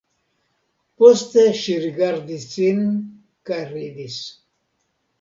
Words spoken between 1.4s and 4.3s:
ŝi rigardis sin kaj ridis.